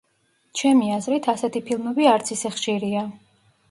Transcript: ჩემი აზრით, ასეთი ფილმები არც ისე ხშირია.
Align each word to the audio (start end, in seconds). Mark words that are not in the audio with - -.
ჩემი 0.61 0.89
აზრით, 0.95 1.29
ასეთი 1.35 1.63
ფილმები 1.71 2.11
არც 2.17 2.37
ისე 2.39 2.57
ხშირია. 2.59 3.09